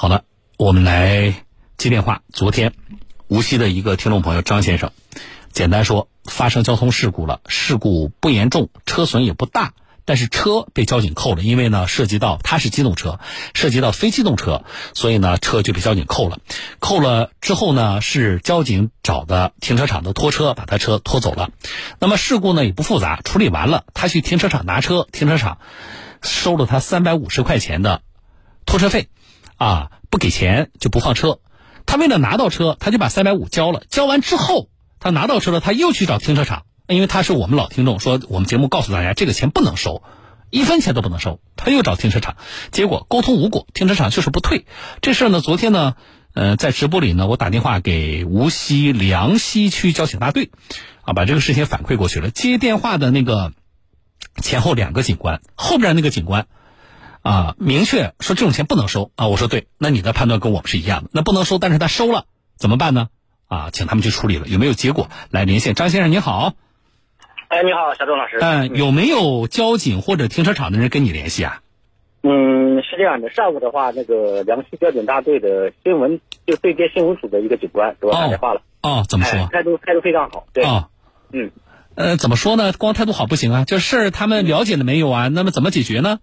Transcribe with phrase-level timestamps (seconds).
[0.00, 0.22] 好了，
[0.58, 1.42] 我们来
[1.76, 2.22] 接电话。
[2.32, 2.72] 昨天，
[3.26, 4.92] 无锡的一个听众朋友张先生，
[5.50, 9.72] 简单说，发生交通事故了，事故不严重，车损也不大，
[10.04, 13.18] 但是车被交警扣了，因为呢涉及到他是机动车，
[13.54, 14.62] 涉及到非机动车，
[14.94, 16.38] 所以呢车就被交警扣了。
[16.78, 21.50] 扣了之后呢，是交警找的停车场的拖车把他车拖走了。
[21.98, 25.58] 那么事故呢也不复杂，处理完了，他去停车场拿车，停车场
[26.22, 28.02] 收了他三百五十块钱的
[28.64, 29.08] 拖车费。
[29.58, 31.40] 啊，不给钱就不放车。
[31.84, 33.82] 他为了拿到车，他就把三百五交了。
[33.90, 34.68] 交完之后，
[35.00, 40.02] 他拿到车了，他又去找停车场，因为他是我们老听众，说我们节目告诉大家，这个钱不能收，
[40.50, 41.40] 一分钱都不能收。
[41.56, 42.36] 他又找停车场，
[42.70, 44.66] 结果沟通无果，停车场就是不退。
[45.00, 45.94] 这事儿呢，昨天呢，
[46.34, 50.50] 呃，在直播里呢，我打电话给无锡梁溪区交警大队，
[51.02, 52.30] 啊，把这个事情反馈过去了。
[52.30, 53.52] 接电话的那个
[54.42, 56.46] 前后两个警官，后边那个警官。
[57.22, 59.28] 啊，明确说这种钱不能收啊！
[59.28, 62.24] 我说对，那你的判断跟我们是一样的，那不能收，但是他收了
[62.56, 63.08] 怎么办呢？
[63.48, 65.08] 啊，请他们去处理了，有没有结果？
[65.30, 66.54] 来连线张先生，你好。
[67.48, 68.38] 哎，你好，小周老师。
[68.40, 71.62] 嗯，有没有交警或者停车场的人跟你联系啊？
[72.22, 78.62] 嗯，是这样的，上午的话，那个梁溪交警大队的新闻就对接新闻组的一个警官给我打电话了。
[78.82, 79.48] 哦，怎么说？
[79.52, 80.46] 态度态度非常好。
[80.52, 80.64] 对。
[80.64, 80.88] 哦。
[81.32, 81.50] 嗯。
[81.94, 82.72] 呃，怎么说呢？
[82.72, 85.28] 光态度好不行啊，这事儿他们了解了没有啊？
[85.28, 86.18] 那么怎么解决呢？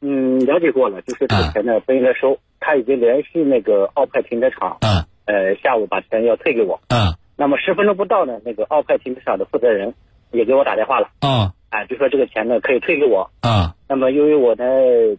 [0.00, 9.94] 嗯，了解过了，就是这个钱呢不应该收，他已经联系那个奥派停车场，嗯，呃，下午把钱要退给我，嗯，那么十分钟不到呢，那个奥派停车场的负责人
[10.30, 14.64] 也给我打电话了，嗯，哎，就说这个钱呢可以退给我，嗯，那么由于我呢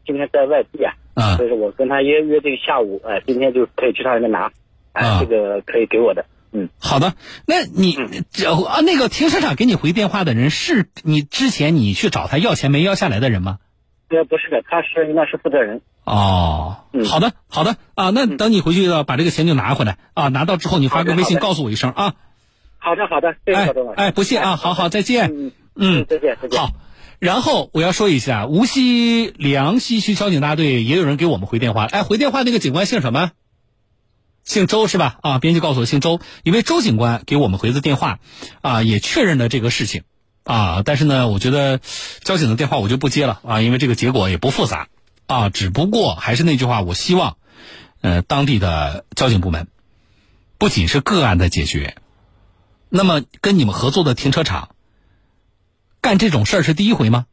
[0.06, 4.50] 今天在外地啊，嗯，所以说我跟他约约定下午，哎，今天就可以去他那边拿，
[4.94, 7.98] 哎，这个可以给我的，嗯，好的，那你
[8.32, 13.58] 这啊那个停车场给你回电话的人是你之前你去找他要钱没要下来的人吗？
[14.10, 15.82] 呃，不是的，他是那是负责人。
[16.04, 22.16] 哦，好的，好的啊，那等你回去把这个钱就拿回来啊，拿到之后你发个微信告诉我一声啊。
[22.80, 23.96] 好的，好的，谢谢周老师。
[23.98, 25.32] 哎，不谢啊，好好，再见。
[25.32, 26.60] 嗯嗯，再见，再见。
[26.60, 26.72] 好，
[27.20, 33.32] 然后我要说一下，无锡梁溪区交警大队也有人给我们回电话，哎，回电话那个警官姓什么？
[34.44, 35.20] 姓周是吧？
[35.22, 38.18] 啊，编辑告诉我姓周，一位周警官给我们回的电话，
[38.62, 40.02] 啊，也确认了这个事情。
[40.50, 41.80] 啊，但是呢，我觉得
[42.24, 44.88] 交警的电话我就不接了啊，因为这个结果也不复杂
[45.28, 47.38] 啊，只不过还是那句话，我希望，
[48.02, 49.68] 呃，当地的交警部门
[50.58, 51.98] 不仅是个案的解决，
[52.90, 54.70] 那么跟你们合作的停车场
[56.02, 57.28] 干这种事儿是第一回吗？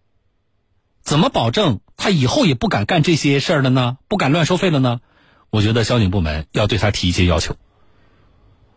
[1.02, 3.96] 怎么保证他以后也不敢干这些事儿了呢？
[4.08, 5.00] 不敢乱收费了呢？
[5.48, 7.56] 我觉得交警部门要对他提一些要求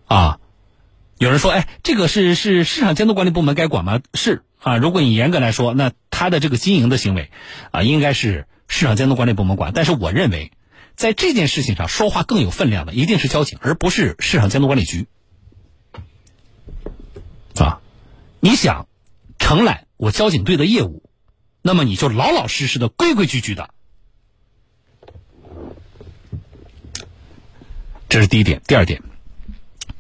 [0.06, 0.40] 啊。
[1.20, 7.30] 有人说：“哎，这个是是市场监督管理部门该管吗？”是啊，如果你严格来说，那他的这个经营的行为，
[7.72, 9.74] 啊，应该是市场监督管理部门管。
[9.76, 10.54] 但是我认为，
[10.96, 15.08] 在这件事情上说话更有分量的，一定是交警，而不是市场监督管理局。
[17.58, 17.82] 啊，
[18.40, 18.88] 你想
[19.38, 21.04] 承揽我交警队的业务，
[21.62, 23.70] 那么你就老老实实的、规规矩矩的。
[28.08, 29.04] 这是第一点，第二点。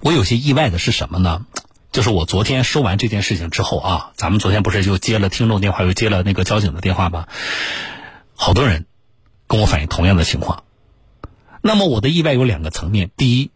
[0.01, 1.45] 我有些意外的是什么呢？
[1.91, 7.27] 就是我昨天说完这件事情之后啊，咱们昨天不是又接了听众电话，又接了那个交警的电话吗？
[8.35, 8.85] 好多人
[9.47, 10.63] 跟我反映同样的情况。
[11.61, 13.51] 那么我的意外有两个层面：第一，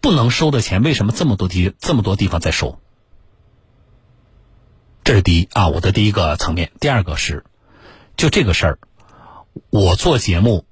[0.00, 2.78] 不能收的钱为什么这么多地这么多地方在收？
[5.02, 6.70] 这是第一啊，我的第一个层面。
[6.78, 7.44] 第二个是，
[8.16, 8.78] 就这个事儿，
[9.70, 10.66] 我做节目。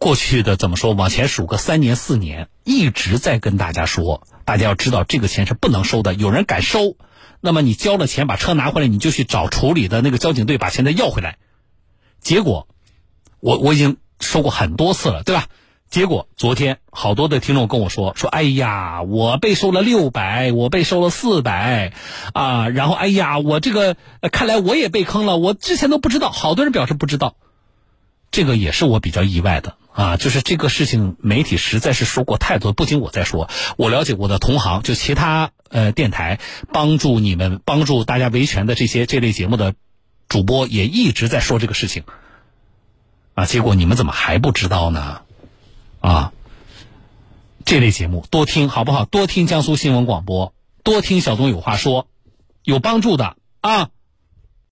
[0.00, 0.94] 过去的怎么说？
[0.94, 6.14] 往前数个三年四年，一直在跟大家说，大家要知道这个钱是不能收的。
[6.14, 6.96] 有人敢收，
[7.42, 11.36] 那么你交了钱把车拿回来，你就去找处理的那个交警队把钱再要回来。
[12.18, 12.66] 结果，
[13.40, 15.48] 我我已经说过很多次了，对吧？
[15.90, 21.92] 结果昨天好多的听众跟我说说，哎呀，我被收了六百，我被收了四百，
[22.32, 23.98] 啊，然后哎呀，我这个
[24.32, 27.36] 看来我也被坑了，我之前都不知道，好多人表示不知道，
[28.30, 29.76] 这个也是我比较意外的。
[30.00, 32.72] 啊，就是这个事情，媒体实在是说过太多。
[32.72, 36.40] 不仅我在说，我了解我的同行，就其他呃电台
[36.72, 39.74] 帮助你们、帮助大家维权的这些这类节目的
[40.26, 42.04] 主播也一直在说这个事情。
[43.34, 45.20] 啊，结果你们怎么还不知道呢？
[46.00, 46.32] 啊，
[47.66, 49.04] 这类节目多听好不好？
[49.04, 52.08] 多听江苏新闻广播，多听小东有话说，
[52.62, 53.90] 有帮助的啊。